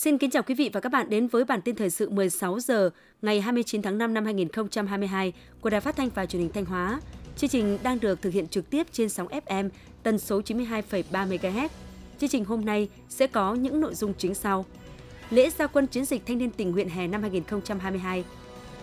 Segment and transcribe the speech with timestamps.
[0.00, 2.60] Xin kính chào quý vị và các bạn đến với bản tin thời sự 16
[2.60, 2.90] giờ
[3.22, 7.00] ngày 29 tháng 5 năm 2022 của Đài Phát thanh và Truyền hình Thanh Hóa.
[7.36, 9.68] Chương trình đang được thực hiện trực tiếp trên sóng FM
[10.02, 11.68] tần số 92,3 MHz.
[12.18, 14.64] Chương trình hôm nay sẽ có những nội dung chính sau.
[15.30, 18.24] Lễ gia quân chiến dịch thanh niên tình nguyện hè năm 2022.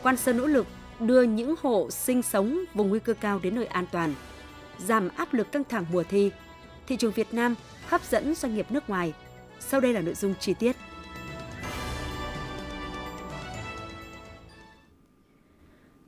[0.04, 0.68] Quan Sơn nỗ lực
[0.99, 4.13] đưa những hộ sinh sống vùng nguy cơ cao đến nơi an toàn.
[4.77, 6.31] Giảm áp lực căng thẳng mùa thi.
[6.88, 7.55] Thị trường Việt Nam
[7.88, 9.13] hấp dẫn doanh nghiệp nước ngoài.
[9.59, 10.76] Sau đây là nội dung chi tiết.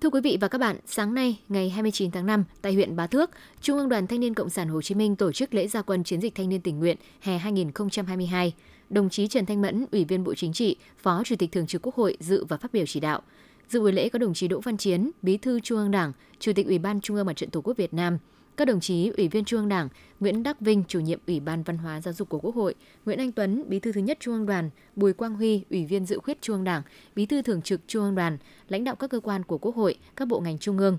[0.09, 3.07] Thưa quý vị và các bạn, sáng nay, ngày 29 tháng 5, tại huyện Bá
[3.07, 3.29] Thước,
[3.61, 6.03] Trung ương Đoàn Thanh niên Cộng sản Hồ Chí Minh tổ chức lễ gia quân
[6.03, 8.53] chiến dịch thanh niên tình nguyện hè 2022.
[8.89, 11.81] Đồng chí Trần Thanh Mẫn, Ủy viên Bộ Chính trị, Phó Chủ tịch Thường trực
[11.81, 13.21] Quốc hội dự và phát biểu chỉ đạo.
[13.69, 16.53] Dự buổi lễ có đồng chí Đỗ Văn Chiến, Bí thư Trung ương Đảng, Chủ
[16.55, 18.17] tịch Ủy ban Trung ương Mặt trận Tổ quốc Việt Nam,
[18.59, 21.63] các đồng chí Ủy viên Trung ương Đảng, Nguyễn Đắc Vinh, chủ nhiệm Ủy ban
[21.63, 24.33] Văn hóa Giáo dục của Quốc hội, Nguyễn Anh Tuấn, Bí thư thứ nhất Trung
[24.33, 26.81] ương Đoàn, Bùi Quang Huy, Ủy viên Dự khuyết Trung ương Đảng,
[27.15, 28.37] Bí thư thường trực Trung ương Đoàn,
[28.69, 30.97] lãnh đạo các cơ quan của Quốc hội, các bộ ngành trung ương.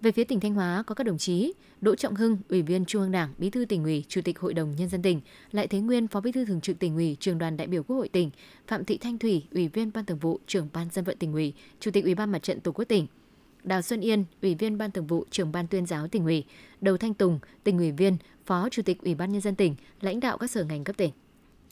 [0.00, 3.02] Về phía tỉnh Thanh Hóa có các đồng chí Đỗ Trọng Hưng, Ủy viên Trung
[3.02, 5.20] ương Đảng, Bí thư tỉnh ủy, Chủ tịch Hội đồng nhân dân tỉnh,
[5.52, 7.96] Lại Thế Nguyên, Phó Bí thư thường trực tỉnh ủy, Trường đoàn đại biểu Quốc
[7.96, 8.30] hội tỉnh,
[8.66, 11.54] Phạm Thị Thanh Thủy, Ủy viên Ban Thường vụ, Trưởng ban dân vận tỉnh ủy,
[11.80, 13.06] Chủ tịch Ủy ban Mặt trận Tổ quốc tỉnh,
[13.64, 16.44] Đào Xuân Yên, Ủy viên Ban Thường vụ, Trưởng ban Tuyên giáo tỉnh ủy,
[16.80, 20.20] Đầu Thanh Tùng, tỉnh ủy viên, Phó Chủ tịch Ủy ban nhân dân tỉnh, lãnh
[20.20, 21.10] đạo các sở ngành cấp tỉnh.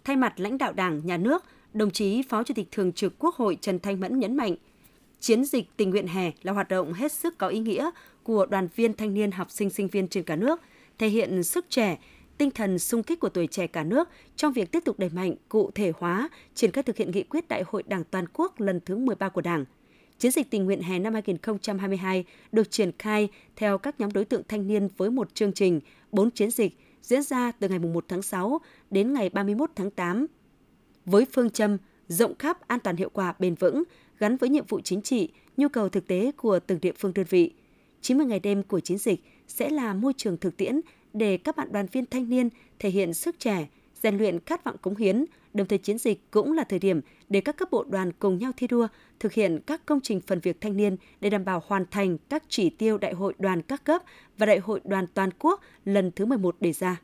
[0.05, 3.35] Thay mặt lãnh đạo Đảng, Nhà nước, đồng chí Phó Chủ tịch Thường trực Quốc
[3.35, 4.57] hội Trần Thanh Mẫn nhấn mạnh,
[5.21, 7.91] chiến dịch tình nguyện hè là hoạt động hết sức có ý nghĩa
[8.23, 10.61] của đoàn viên thanh niên học sinh sinh viên trên cả nước,
[10.99, 11.99] thể hiện sức trẻ,
[12.39, 15.35] tinh thần sung kích của tuổi trẻ cả nước trong việc tiếp tục đẩy mạnh
[15.49, 18.81] cụ thể hóa triển khai thực hiện nghị quyết Đại hội Đảng toàn quốc lần
[18.81, 19.65] thứ 13 của Đảng–
[20.21, 24.43] Chiến dịch tình nguyện hè năm 2022 được triển khai theo các nhóm đối tượng
[24.49, 25.81] thanh niên với một chương trình,
[26.13, 30.27] 4 chiến dịch diễn ra từ ngày 1 tháng 6 đến ngày 31 tháng 8.
[31.05, 31.77] Với phương châm
[32.09, 33.83] rộng khắp an toàn hiệu quả bền vững
[34.19, 37.27] gắn với nhiệm vụ chính trị, nhu cầu thực tế của từng địa phương đơn
[37.29, 37.53] vị.
[38.01, 40.81] 90 ngày đêm của chiến dịch sẽ là môi trường thực tiễn
[41.13, 43.69] để các bạn đoàn viên thanh niên thể hiện sức trẻ,
[44.03, 45.25] rèn luyện khát vọng cống hiến,
[45.55, 48.53] đồng thời chiến dịch cũng là thời điểm để các cấp bộ đoàn cùng nhau
[48.57, 48.89] thi đua
[49.21, 52.43] thực hiện các công trình phần việc thanh niên để đảm bảo hoàn thành các
[52.49, 54.03] chỉ tiêu Đại hội đoàn các cấp
[54.39, 57.01] và Đại hội đoàn toàn quốc lần thứ 11 đề ra.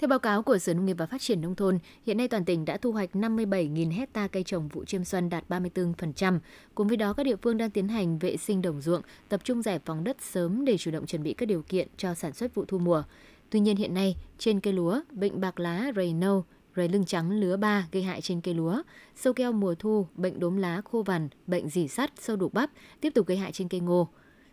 [0.00, 2.44] Theo báo cáo của Sở Nông nghiệp và Phát triển Nông thôn, hiện nay toàn
[2.44, 6.38] tỉnh đã thu hoạch 57.000 hecta cây trồng vụ chiêm xuân đạt 34%.
[6.74, 9.62] Cùng với đó, các địa phương đang tiến hành vệ sinh đồng ruộng, tập trung
[9.62, 12.54] giải phóng đất sớm để chủ động chuẩn bị các điều kiện cho sản xuất
[12.54, 13.02] vụ thu mùa.
[13.50, 16.44] Tuy nhiên hiện nay, trên cây lúa, bệnh bạc lá, rầy nâu,
[16.76, 18.82] rầy lưng trắng lứa 3 gây hại trên cây lúa,
[19.16, 22.70] sâu keo mùa thu, bệnh đốm lá khô vằn, bệnh dỉ sắt, sâu đục bắp
[23.00, 24.08] tiếp tục gây hại trên cây ngô.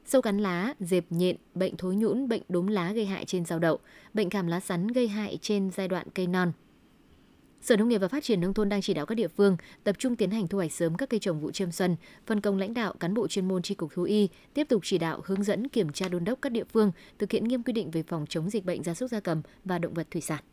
[0.06, 3.60] Sâu cắn lá, dẹp nhện, bệnh thối nhũn, bệnh đốm lá gây hại trên rau
[3.60, 3.80] đậu,
[4.14, 6.52] bệnh cảm lá sắn gây hại trên giai đoạn cây non.
[7.68, 9.96] Sở Nông nghiệp và Phát triển Nông thôn đang chỉ đạo các địa phương tập
[10.00, 11.96] trung tiến hành thu hoạch sớm các cây trồng vụ chiêm xuân,
[12.26, 14.98] phân công lãnh đạo cán bộ chuyên môn tri cục thú y tiếp tục chỉ
[14.98, 17.92] đạo hướng dẫn kiểm tra đôn đốc các địa phương thực hiện nghiêm quy định
[17.92, 20.44] về phòng chống dịch bệnh gia súc gia cầm và động vật thủy sản.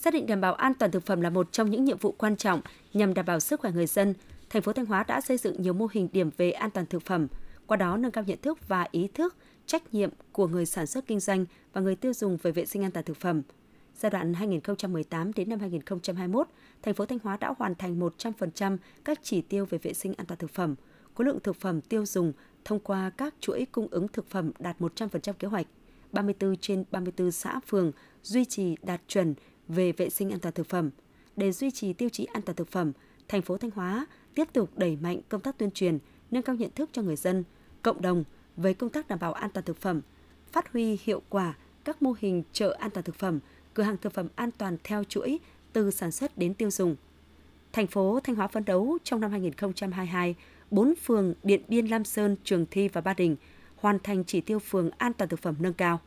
[0.00, 2.36] Xác định đảm bảo an toàn thực phẩm là một trong những nhiệm vụ quan
[2.36, 2.60] trọng
[2.92, 4.14] nhằm đảm bảo sức khỏe người dân.
[4.50, 7.02] Thành phố Thanh Hóa đã xây dựng nhiều mô hình điểm về an toàn thực
[7.02, 7.26] phẩm,
[7.66, 11.06] qua đó nâng cao nhận thức và ý thức, trách nhiệm của người sản xuất
[11.06, 13.42] kinh doanh và người tiêu dùng về vệ sinh an toàn thực phẩm–
[13.98, 16.48] Giai đoạn 2018 đến năm 2021,
[16.82, 20.26] thành phố Thanh Hóa đã hoàn thành 100% các chỉ tiêu về vệ sinh an
[20.26, 20.74] toàn thực phẩm.
[21.14, 22.32] Khối lượng thực phẩm tiêu dùng
[22.64, 25.66] thông qua các chuỗi cung ứng thực phẩm đạt 100% kế hoạch.
[26.12, 29.34] 34 trên 34 xã phường duy trì đạt chuẩn
[29.68, 30.90] về vệ sinh an toàn thực phẩm.
[31.36, 32.92] Để duy trì tiêu chí an toàn thực phẩm,
[33.28, 35.98] thành phố Thanh Hóa tiếp tục đẩy mạnh công tác tuyên truyền,
[36.30, 37.44] nâng cao nhận thức cho người dân,
[37.82, 38.24] cộng đồng
[38.56, 40.00] về công tác đảm bảo an toàn thực phẩm,
[40.52, 43.40] phát huy hiệu quả các mô hình chợ an toàn thực phẩm–
[43.74, 45.38] cửa hàng thực phẩm an toàn theo chuỗi
[45.72, 46.96] từ sản xuất đến tiêu dùng.
[47.72, 50.34] Thành phố Thanh Hóa phấn đấu trong năm 2022,
[50.70, 53.36] 4 phường Điện Biên, Lam Sơn, Trường Thi và Ba Đình
[53.76, 56.00] hoàn thành chỉ tiêu phường an toàn thực phẩm nâng cao.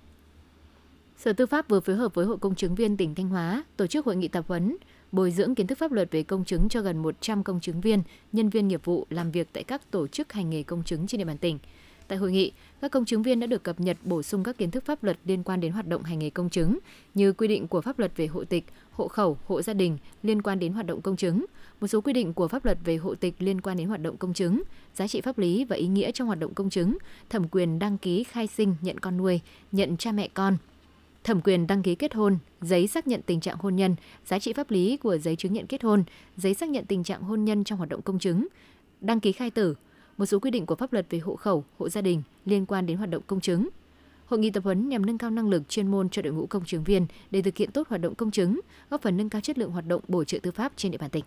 [1.18, 3.88] Sở Tư pháp vừa phối hợp với Hội Công chứng viên tỉnh Thanh Hóa tổ
[3.88, 4.78] chức hội nghị tập huấn
[5.12, 8.04] bồi dưỡng kiến thức pháp luật về công chứng cho gần 100 công chứng viên,
[8.32, 11.20] nhân viên nghiệp vụ làm việc tại các tổ chức hành nghề công chứng trên
[11.20, 11.60] địa bàn tỉnh.
[12.08, 12.52] Tại hội nghị,
[12.82, 15.18] các công chứng viên đã được cập nhật bổ sung các kiến thức pháp luật
[15.26, 16.80] liên quan đến hoạt động hành nghề công chứng
[17.14, 20.42] như quy định của pháp luật về hộ tịch, hộ khẩu, hộ gia đình liên
[20.42, 21.46] quan đến hoạt động công chứng,
[21.82, 24.18] một số quy định của pháp luật về hộ tịch liên quan đến hoạt động
[24.18, 24.62] công chứng,
[24.96, 26.98] giá trị pháp lý và ý nghĩa trong hoạt động công chứng,
[27.30, 29.40] thẩm quyền đăng ký khai sinh, nhận con nuôi,
[29.72, 30.58] nhận cha mẹ con,
[31.24, 33.96] thẩm quyền đăng ký kết hôn, giấy xác nhận tình trạng hôn nhân,
[34.26, 36.04] giá trị pháp lý của giấy chứng nhận kết hôn,
[36.38, 38.48] giấy xác nhận tình trạng hôn nhân trong hoạt động công chứng,
[39.02, 39.76] đăng ký khai tử,
[40.18, 42.86] một số quy định của pháp luật về hộ khẩu, hộ gia đình liên quan
[42.86, 43.70] đến hoạt động công chứng.
[44.26, 46.66] Hội nghị tập huấn nhằm nâng cao năng lực chuyên môn cho đội ngũ công
[46.66, 48.60] chứng viên để thực hiện tốt hoạt động công chứng,
[48.90, 51.10] góp phần nâng cao chất lượng hoạt động bổ trợ tư pháp trên địa bàn
[51.10, 51.24] tỉnh.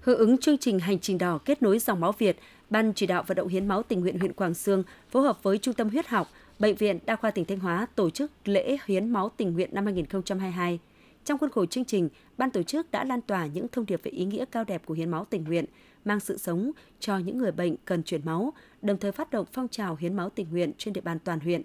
[0.00, 2.38] Hưởng ứng chương trình Hành trình đỏ kết nối dòng máu Việt,
[2.70, 5.58] Ban chỉ đạo vận động hiến máu tình nguyện huyện Quảng Sương phối hợp với
[5.58, 6.28] Trung tâm huyết học,
[6.58, 9.84] Bệnh viện Đa khoa tỉnh Thanh Hóa tổ chức lễ hiến máu tình nguyện năm
[9.84, 10.78] 2022.
[11.24, 14.10] Trong khuôn khổ chương trình, ban tổ chức đã lan tỏa những thông điệp về
[14.10, 15.64] ý nghĩa cao đẹp của hiến máu tình nguyện,
[16.04, 16.70] mang sự sống
[17.00, 20.30] cho những người bệnh cần chuyển máu, đồng thời phát động phong trào hiến máu
[20.30, 21.62] tình nguyện trên địa bàn toàn huyện.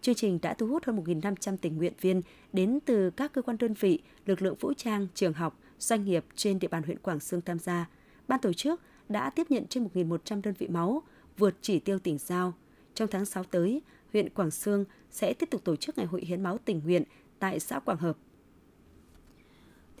[0.00, 2.22] Chương trình đã thu hút hơn 1.500 tình nguyện viên
[2.52, 6.24] đến từ các cơ quan đơn vị, lực lượng vũ trang, trường học, doanh nghiệp
[6.36, 7.88] trên địa bàn huyện Quảng Sương tham gia.
[8.28, 11.02] Ban tổ chức đã tiếp nhận trên 1.100 đơn vị máu,
[11.38, 12.54] vượt chỉ tiêu tỉnh giao.
[12.94, 13.82] Trong tháng 6 tới,
[14.12, 17.02] huyện Quảng Sương sẽ tiếp tục tổ chức ngày hội hiến máu tình nguyện
[17.38, 18.16] tại xã Quảng Hợp.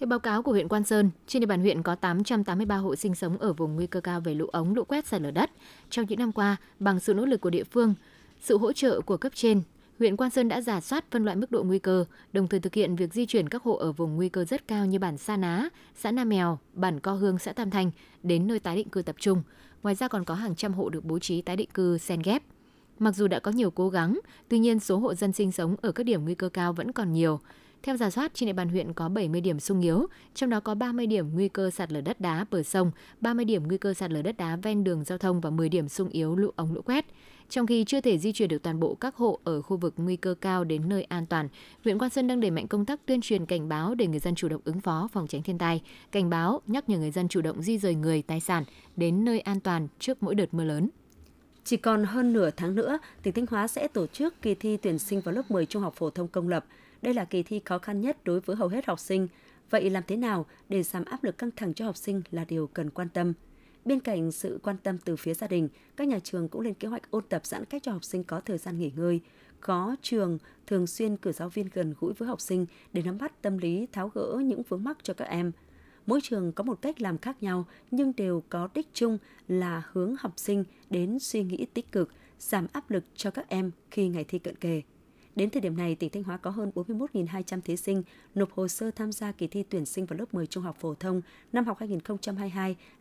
[0.00, 3.14] Theo báo cáo của huyện Quan Sơn, trên địa bàn huyện có 883 hộ sinh
[3.14, 5.50] sống ở vùng nguy cơ cao về lũ ống, lũ quét, sạt lở đất.
[5.90, 7.94] Trong những năm qua, bằng sự nỗ lực của địa phương,
[8.40, 9.62] sự hỗ trợ của cấp trên,
[9.98, 12.74] huyện Quan Sơn đã giả soát phân loại mức độ nguy cơ, đồng thời thực
[12.74, 15.36] hiện việc di chuyển các hộ ở vùng nguy cơ rất cao như bản Sa
[15.36, 17.90] Ná, xã Nam Mèo, bản Co Hương, xã Tam Thanh
[18.22, 19.42] đến nơi tái định cư tập trung.
[19.82, 22.42] Ngoài ra còn có hàng trăm hộ được bố trí tái định cư xen ghép.
[22.98, 25.92] Mặc dù đã có nhiều cố gắng, tuy nhiên số hộ dân sinh sống ở
[25.92, 27.40] các điểm nguy cơ cao vẫn còn nhiều.
[27.82, 30.74] Theo giả soát, trên địa bàn huyện có 70 điểm sung yếu, trong đó có
[30.74, 32.90] 30 điểm nguy cơ sạt lở đất đá bờ sông,
[33.20, 35.88] 30 điểm nguy cơ sạt lở đất đá ven đường giao thông và 10 điểm
[35.88, 37.06] sung yếu lũ ống lũ quét.
[37.48, 40.16] Trong khi chưa thể di chuyển được toàn bộ các hộ ở khu vực nguy
[40.16, 41.48] cơ cao đến nơi an toàn,
[41.84, 44.34] huyện Quan Sơn đang đẩy mạnh công tác tuyên truyền cảnh báo để người dân
[44.34, 45.82] chủ động ứng phó phòng tránh thiên tai,
[46.12, 48.64] cảnh báo nhắc nhở người dân chủ động di rời người, tài sản
[48.96, 50.88] đến nơi an toàn trước mỗi đợt mưa lớn.
[51.64, 54.98] Chỉ còn hơn nửa tháng nữa, tỉnh Thanh Hóa sẽ tổ chức kỳ thi tuyển
[54.98, 56.64] sinh vào lớp 10 trung học phổ thông công lập.
[57.02, 59.28] Đây là kỳ thi khó khăn nhất đối với hầu hết học sinh.
[59.70, 62.66] Vậy làm thế nào để giảm áp lực căng thẳng cho học sinh là điều
[62.66, 63.32] cần quan tâm.
[63.84, 66.88] Bên cạnh sự quan tâm từ phía gia đình, các nhà trường cũng lên kế
[66.88, 69.20] hoạch ôn tập giãn cách cho học sinh có thời gian nghỉ ngơi.
[69.60, 73.42] Có trường thường xuyên cử giáo viên gần gũi với học sinh để nắm bắt
[73.42, 75.52] tâm lý, tháo gỡ những vướng mắc cho các em.
[76.06, 79.18] Mỗi trường có một cách làm khác nhau nhưng đều có đích chung
[79.48, 83.70] là hướng học sinh đến suy nghĩ tích cực, giảm áp lực cho các em
[83.90, 84.82] khi ngày thi cận kề.
[85.36, 88.02] Đến thời điểm này, tỉnh Thanh Hóa có hơn 41.200 thí sinh
[88.34, 90.94] nộp hồ sơ tham gia kỳ thi tuyển sinh vào lớp 10 trung học phổ
[90.94, 91.22] thông
[91.52, 91.78] năm học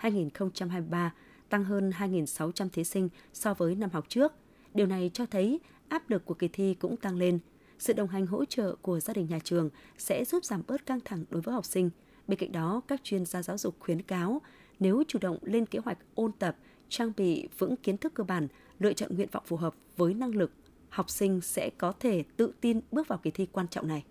[0.01, 1.09] 2022-2023,
[1.49, 4.33] tăng hơn 2.600 thí sinh so với năm học trước.
[4.73, 7.39] Điều này cho thấy áp lực của kỳ thi cũng tăng lên.
[7.79, 10.99] Sự đồng hành hỗ trợ của gia đình nhà trường sẽ giúp giảm bớt căng
[11.05, 11.89] thẳng đối với học sinh.
[12.27, 14.41] Bên cạnh đó, các chuyên gia giáo dục khuyến cáo
[14.79, 16.57] nếu chủ động lên kế hoạch ôn tập,
[16.89, 18.47] trang bị vững kiến thức cơ bản,
[18.79, 20.51] lựa chọn nguyện vọng phù hợp với năng lực
[20.89, 24.03] học sinh sẽ có thể tự tin bước vào kỳ thi quan trọng này.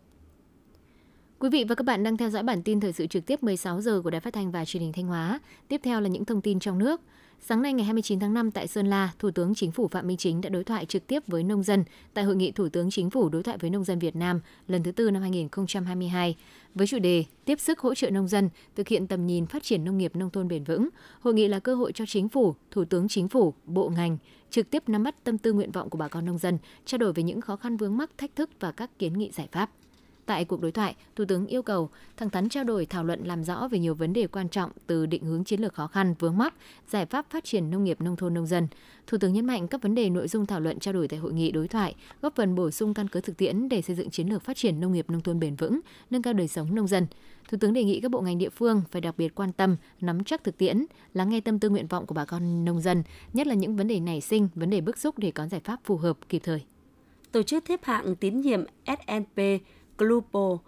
[1.40, 3.80] Quý vị và các bạn đang theo dõi bản tin thời sự trực tiếp 16
[3.80, 5.40] giờ của Đài Phát thanh và Truyền hình Thanh Hóa.
[5.68, 7.00] Tiếp theo là những thông tin trong nước.
[7.40, 10.16] Sáng nay ngày 29 tháng 5 tại Sơn La, Thủ tướng Chính phủ Phạm Minh
[10.16, 13.10] Chính đã đối thoại trực tiếp với nông dân tại hội nghị Thủ tướng Chính
[13.10, 16.36] phủ đối thoại với nông dân Việt Nam lần thứ tư năm 2022
[16.74, 19.84] với chủ đề Tiếp sức hỗ trợ nông dân thực hiện tầm nhìn phát triển
[19.84, 20.88] nông nghiệp nông thôn bền vững.
[21.20, 24.18] Hội nghị là cơ hội cho Chính phủ, Thủ tướng Chính phủ, bộ ngành
[24.50, 27.12] trực tiếp nắm bắt tâm tư nguyện vọng của bà con nông dân, trao đổi
[27.12, 29.70] về những khó khăn vướng mắc, thách thức và các kiến nghị giải pháp.
[30.28, 33.44] Tại cuộc đối thoại, Thủ tướng yêu cầu thẳng thắn trao đổi thảo luận làm
[33.44, 36.36] rõ về nhiều vấn đề quan trọng từ định hướng chiến lược khó khăn vướng
[36.38, 36.54] mắc,
[36.88, 38.68] giải pháp phát triển nông nghiệp nông thôn nông dân.
[39.06, 41.32] Thủ tướng nhấn mạnh các vấn đề nội dung thảo luận trao đổi tại hội
[41.32, 44.28] nghị đối thoại góp phần bổ sung căn cứ thực tiễn để xây dựng chiến
[44.28, 45.80] lược phát triển nông nghiệp nông thôn bền vững,
[46.10, 47.06] nâng cao đời sống nông dân.
[47.48, 50.24] Thủ tướng đề nghị các bộ ngành địa phương phải đặc biệt quan tâm, nắm
[50.24, 53.46] chắc thực tiễn, lắng nghe tâm tư nguyện vọng của bà con nông dân, nhất
[53.46, 55.96] là những vấn đề nảy sinh, vấn đề bức xúc để có giải pháp phù
[55.96, 56.62] hợp kịp thời.
[57.32, 59.40] Tổ chức xếp hạng tín nhiệm S&P
[59.98, 60.58] Global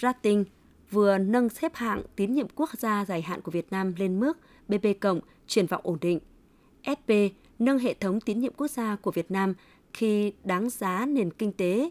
[0.00, 0.44] Rating
[0.90, 4.38] vừa nâng xếp hạng tín nhiệm quốc gia dài hạn của Việt Nam lên mức
[4.68, 6.20] BB cộng triển vọng ổn định.
[6.84, 9.54] FP nâng hệ thống tín nhiệm quốc gia của Việt Nam
[9.92, 11.90] khi đáng giá nền kinh tế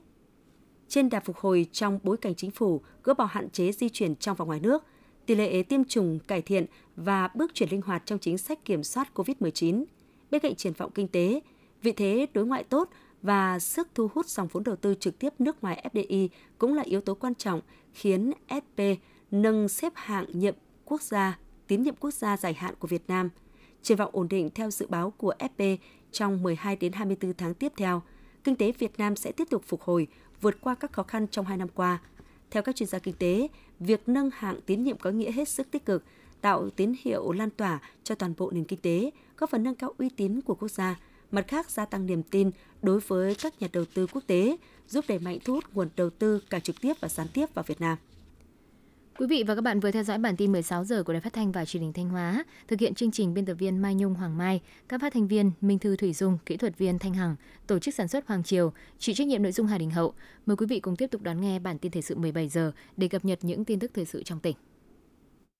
[0.88, 4.16] trên đà phục hồi trong bối cảnh chính phủ gỡ bỏ hạn chế di chuyển
[4.16, 4.84] trong và ngoài nước,
[5.26, 8.84] tỷ lệ tiêm chủng cải thiện và bước chuyển linh hoạt trong chính sách kiểm
[8.84, 9.84] soát COVID-19.
[10.32, 11.42] Bên cạnh triển vọng kinh tế,
[11.82, 12.90] vị thế đối ngoại tốt
[13.22, 16.84] và sức thu hút dòng vốn đầu tư trực tiếp nước ngoài FDI cũng là
[16.84, 17.62] yếu tố quan trọng
[17.94, 18.80] khiến SP
[19.32, 23.30] nâng xếp hạng nhiệm quốc gia, tín nhiệm quốc gia dài hạn của Việt Nam.
[23.82, 25.78] Triển vọng ổn định theo dự báo của FP
[26.12, 28.02] trong 12 đến 24 tháng tiếp theo,
[28.44, 30.08] kinh tế Việt Nam sẽ tiếp tục phục hồi,
[30.42, 32.00] vượt qua các khó khăn trong hai năm qua.
[32.52, 33.48] Theo các chuyên gia kinh tế,
[33.80, 36.04] việc nâng hạng tín nhiệm có nghĩa hết sức tích cực,
[36.42, 39.94] tạo tín hiệu lan tỏa cho toàn bộ nền kinh tế, góp phần nâng cao
[39.98, 41.00] uy tín của quốc gia,
[41.32, 44.58] mặt khác gia tăng niềm tin đối với các nhà đầu tư quốc tế,
[44.88, 47.64] giúp đẩy mạnh thu hút nguồn đầu tư cả trực tiếp và gián tiếp vào
[47.68, 47.98] Việt Nam.
[49.20, 51.34] Quý vị và các bạn vừa theo dõi bản tin 16 giờ của Đài Phát
[51.34, 52.44] thanh và Truyền hình Thanh Hóa.
[52.68, 55.52] Thực hiện chương trình biên tập viên Mai Nhung Hoàng Mai, các phát thanh viên
[55.62, 57.36] Minh Thư Thủy Dung, kỹ thuật viên Thanh Hằng,
[57.68, 60.14] tổ chức sản xuất Hoàng Triều, chịu trách nhiệm nội dung Hà Đình Hậu.
[60.46, 63.08] Mời quý vị cùng tiếp tục đón nghe bản tin thời sự 17 giờ để
[63.08, 64.56] cập nhật những tin tức thời sự trong tỉnh.